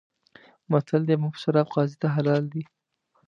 متل 0.71 1.01
دی: 1.07 1.15
مفت 1.23 1.39
شراب 1.43 1.67
قاضي 1.75 1.95
ته 2.01 2.07
حلال 2.15 2.43
دي. 2.53 2.63